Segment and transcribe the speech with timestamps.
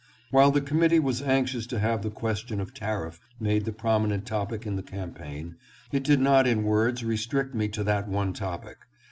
[0.31, 4.25] While the committee was anxious to have the ques tion of tariff made the prominent
[4.25, 5.57] topic in the campaign,
[5.91, 8.77] it did not in words restrict me to that one topic.